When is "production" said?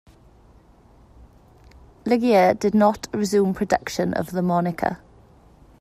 3.53-4.15